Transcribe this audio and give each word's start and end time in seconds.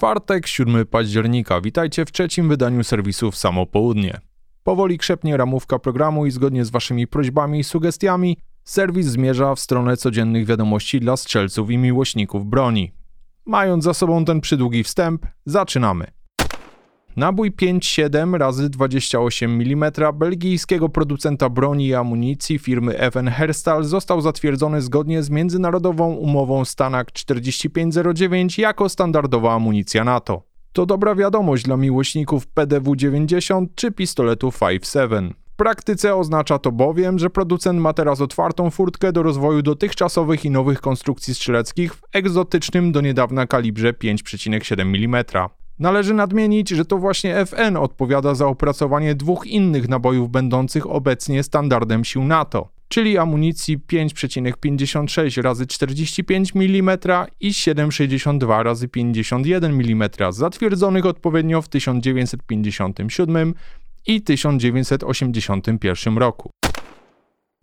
Czwartek, 0.00 0.46
7 0.46 0.86
października. 0.86 1.60
Witajcie 1.60 2.04
w 2.04 2.12
trzecim 2.12 2.48
wydaniu 2.48 2.84
serwisu 2.84 3.30
w 3.30 3.36
samo 3.36 3.66
południe. 3.66 4.20
Powoli 4.62 4.98
krzepnie 4.98 5.36
ramówka 5.36 5.78
programu 5.78 6.26
i 6.26 6.30
zgodnie 6.30 6.64
z 6.64 6.70
waszymi 6.70 7.06
prośbami 7.06 7.58
i 7.58 7.64
sugestiami 7.64 8.36
serwis 8.64 9.06
zmierza 9.06 9.54
w 9.54 9.60
stronę 9.60 9.96
codziennych 9.96 10.46
wiadomości 10.46 11.00
dla 11.00 11.16
strzelców 11.16 11.70
i 11.70 11.78
miłośników 11.78 12.46
broni. 12.46 12.92
Mając 13.46 13.84
za 13.84 13.94
sobą 13.94 14.24
ten 14.24 14.40
przydługi 14.40 14.84
wstęp, 14.84 15.26
zaczynamy. 15.46 16.06
Nabój 17.20 17.52
5,7 17.52 18.38
razy 18.38 18.70
28 18.70 19.50
mm 19.50 19.92
belgijskiego 20.14 20.88
producenta 20.88 21.48
broni 21.48 21.86
i 21.86 21.94
amunicji 21.94 22.58
firmy 22.58 23.10
FN 23.10 23.28
Herstal 23.28 23.84
został 23.84 24.20
zatwierdzony 24.20 24.82
zgodnie 24.82 25.22
z 25.22 25.30
międzynarodową 25.30 26.14
umową 26.14 26.64
Stanak 26.64 27.12
4509 27.12 28.58
jako 28.58 28.88
standardowa 28.88 29.54
amunicja 29.54 30.04
NATO. 30.04 30.42
To 30.72 30.86
dobra 30.86 31.14
wiadomość 31.14 31.64
dla 31.64 31.76
miłośników 31.76 32.46
PDW-90 32.46 33.66
czy 33.74 33.92
pistoletu 33.92 34.48
5.7. 34.48 35.30
W 35.52 35.56
praktyce 35.56 36.16
oznacza 36.16 36.58
to 36.58 36.72
bowiem, 36.72 37.18
że 37.18 37.30
producent 37.30 37.80
ma 37.80 37.92
teraz 37.92 38.20
otwartą 38.20 38.70
furtkę 38.70 39.12
do 39.12 39.22
rozwoju 39.22 39.62
dotychczasowych 39.62 40.44
i 40.44 40.50
nowych 40.50 40.80
konstrukcji 40.80 41.34
strzeleckich 41.34 41.94
w 41.94 42.02
egzotycznym 42.12 42.92
do 42.92 43.00
niedawna 43.00 43.46
kalibrze 43.46 43.92
5,7 43.92 44.80
mm. 44.80 45.24
Należy 45.80 46.14
nadmienić, 46.14 46.70
że 46.70 46.84
to 46.84 46.98
właśnie 46.98 47.46
FN 47.46 47.76
odpowiada 47.76 48.34
za 48.34 48.46
opracowanie 48.46 49.14
dwóch 49.14 49.46
innych 49.46 49.88
nabojów 49.88 50.30
będących 50.30 50.90
obecnie 50.90 51.42
standardem 51.42 52.04
sił 52.04 52.24
NATO, 52.24 52.68
czyli 52.88 53.18
amunicji 53.18 53.78
5,56 53.78 55.50
x 55.50 55.66
45 55.68 56.52
mm 56.54 56.98
i 57.40 57.50
7,62 57.50 58.70
x 58.70 58.84
51 58.92 59.72
mm, 59.80 60.10
zatwierdzonych 60.30 61.06
odpowiednio 61.06 61.62
w 61.62 61.68
1957 61.68 63.54
i 64.06 64.22
1981 64.22 66.18
roku. 66.18 66.50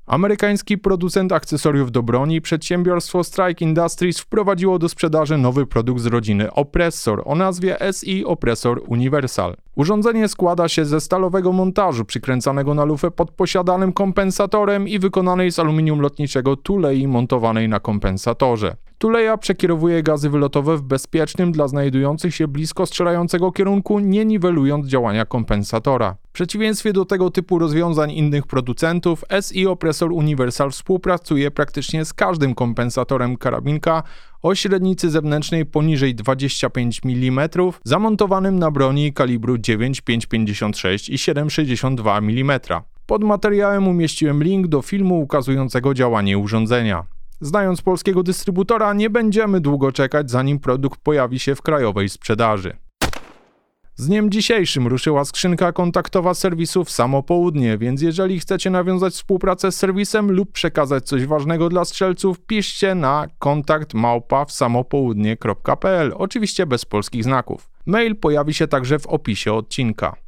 Amerykański 0.07 0.77
producent 0.77 1.31
akcesoriów 1.31 1.91
do 1.91 2.03
broni, 2.03 2.41
przedsiębiorstwo 2.41 3.23
Strike 3.23 3.65
Industries 3.65 4.19
wprowadziło 4.19 4.79
do 4.79 4.89
sprzedaży 4.89 5.37
nowy 5.37 5.65
produkt 5.65 6.01
z 6.01 6.05
rodziny 6.05 6.53
Opressor 6.53 7.21
o 7.25 7.35
nazwie 7.35 7.77
SI 7.91 8.25
Opressor 8.25 8.81
Universal. 8.87 9.55
Urządzenie 9.77 10.27
składa 10.27 10.69
się 10.69 10.85
ze 10.85 11.01
stalowego 11.01 11.51
montażu 11.51 12.05
przykręcanego 12.05 12.73
na 12.73 12.85
lufę 12.85 13.11
pod 13.11 13.31
posiadanym 13.31 13.93
kompensatorem 13.93 14.87
i 14.87 14.99
wykonanej 14.99 15.51
z 15.51 15.59
aluminium 15.59 15.99
lotniczego 15.99 16.55
tulei 16.55 17.07
montowanej 17.07 17.69
na 17.69 17.79
kompensatorze. 17.79 18.75
Tuleja 18.97 19.37
przekierowuje 19.37 20.03
gazy 20.03 20.29
wylotowe 20.29 20.77
w 20.77 20.81
bezpiecznym 20.81 21.51
dla 21.51 21.67
znajdujących 21.67 22.35
się 22.35 22.47
blisko 22.47 22.85
strzelającego 22.85 23.51
kierunku, 23.51 23.99
nie 23.99 24.25
niwelując 24.25 24.87
działania 24.87 25.25
kompensatora. 25.25 26.15
W 26.29 26.31
przeciwieństwie 26.31 26.93
do 26.93 27.05
tego 27.05 27.31
typu 27.31 27.59
rozwiązań 27.59 28.11
innych 28.11 28.47
producentów, 28.47 29.23
SI 29.41 29.67
Opressor 29.67 30.11
Universal 30.11 30.71
współpracuje 30.71 31.51
praktycznie 31.51 32.05
z 32.05 32.13
każdym 32.13 32.55
kompensatorem 32.55 33.37
karabinka 33.37 34.03
o 34.47 34.55
średnicy 34.55 35.09
zewnętrznej 35.09 35.65
poniżej 35.65 36.15
25 36.15 37.01
mm, 37.05 37.49
zamontowanym 37.83 38.59
na 38.59 38.71
broni 38.71 39.13
kalibru 39.13 39.57
9,556 39.57 41.09
i 41.09 41.15
7,62 41.15 42.17
mm. 42.17 42.59
Pod 43.05 43.23
materiałem 43.23 43.87
umieściłem 43.87 44.43
link 44.43 44.67
do 44.67 44.81
filmu 44.81 45.21
ukazującego 45.21 45.93
działanie 45.93 46.37
urządzenia. 46.37 47.03
Znając 47.41 47.81
polskiego 47.81 48.23
dystrybutora, 48.23 48.93
nie 48.93 49.09
będziemy 49.09 49.61
długo 49.61 49.91
czekać, 49.91 50.31
zanim 50.31 50.59
produkt 50.59 50.99
pojawi 50.99 51.39
się 51.39 51.55
w 51.55 51.61
krajowej 51.61 52.09
sprzedaży. 52.09 52.77
Z 53.99 54.07
dniem 54.07 54.31
dzisiejszym 54.31 54.87
ruszyła 54.87 55.25
skrzynka 55.25 55.71
kontaktowa 55.71 56.33
serwisów 56.33 56.91
Samo 56.91 57.23
Południe, 57.23 57.77
więc 57.77 58.01
jeżeli 58.01 58.39
chcecie 58.39 58.69
nawiązać 58.69 59.13
współpracę 59.13 59.71
z 59.71 59.75
serwisem 59.75 60.31
lub 60.31 60.51
przekazać 60.51 61.05
coś 61.05 61.25
ważnego 61.25 61.69
dla 61.69 61.85
strzelców, 61.85 62.39
piszcie 62.39 62.95
na 62.95 63.27
kontakt 63.39 63.93
w 64.45 64.53
oczywiście 66.13 66.65
bez 66.65 66.85
polskich 66.85 67.23
znaków. 67.23 67.69
Mail 67.85 68.15
pojawi 68.15 68.53
się 68.53 68.67
także 68.67 68.99
w 68.99 69.07
opisie 69.07 69.53
odcinka. 69.53 70.26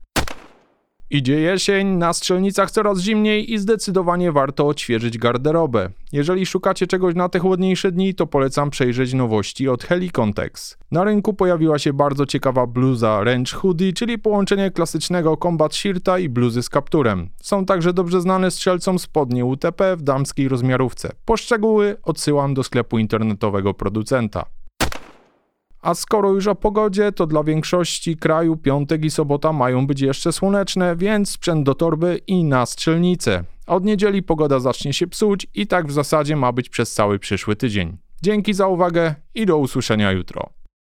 Idzie 1.11 1.39
jesień, 1.39 1.87
na 1.87 2.13
strzelnicach 2.13 2.71
coraz 2.71 2.99
zimniej 2.99 3.53
i 3.53 3.57
zdecydowanie 3.57 4.31
warto 4.31 4.67
odświeżyć 4.67 5.17
garderobę. 5.17 5.89
Jeżeli 6.11 6.45
szukacie 6.45 6.87
czegoś 6.87 7.15
na 7.15 7.29
te 7.29 7.39
chłodniejsze 7.39 7.91
dni, 7.91 8.15
to 8.15 8.27
polecam 8.27 8.69
przejrzeć 8.69 9.13
nowości 9.13 9.69
od 9.69 9.83
Helicontex. 9.83 10.77
Na 10.91 11.03
rynku 11.03 11.33
pojawiła 11.33 11.79
się 11.79 11.93
bardzo 11.93 12.25
ciekawa 12.25 12.67
bluza 12.67 13.23
Range 13.23 13.51
Hoodie, 13.51 13.93
czyli 13.93 14.19
połączenie 14.19 14.71
klasycznego 14.71 15.37
combat 15.37 15.75
shirta 15.75 16.19
i 16.19 16.29
bluzy 16.29 16.63
z 16.63 16.69
kapturem. 16.69 17.29
Są 17.41 17.65
także 17.65 17.93
dobrze 17.93 18.21
znane 18.21 18.51
strzelcom 18.51 18.99
spodnie 18.99 19.45
UTP 19.45 19.97
w 19.97 20.01
damskiej 20.01 20.47
rozmiarówce. 20.47 21.11
Poszczegóły 21.25 21.97
odsyłam 22.03 22.53
do 22.53 22.63
sklepu 22.63 22.99
internetowego 22.99 23.73
producenta. 23.73 24.45
A 25.81 25.93
skoro 25.93 26.31
już 26.31 26.47
o 26.47 26.55
pogodzie, 26.55 27.11
to 27.11 27.27
dla 27.27 27.43
większości 27.43 28.17
kraju 28.17 28.57
piątek 28.57 29.05
i 29.05 29.09
sobota 29.09 29.53
mają 29.53 29.87
być 29.87 30.01
jeszcze 30.01 30.31
słoneczne, 30.31 30.95
więc 30.95 31.31
sprzęt 31.31 31.65
do 31.65 31.75
torby 31.75 32.19
i 32.27 32.43
na 32.43 32.65
strzelnicę. 32.65 33.43
Od 33.67 33.85
niedzieli 33.85 34.23
pogoda 34.23 34.59
zacznie 34.59 34.93
się 34.93 35.07
psuć 35.07 35.47
i 35.55 35.67
tak 35.67 35.87
w 35.87 35.91
zasadzie 35.91 36.35
ma 36.35 36.51
być 36.51 36.69
przez 36.69 36.93
cały 36.93 37.19
przyszły 37.19 37.55
tydzień. 37.55 37.97
Dzięki 38.21 38.53
za 38.53 38.67
uwagę 38.67 39.15
i 39.35 39.45
do 39.45 39.57
usłyszenia 39.57 40.11
jutro. 40.11 40.58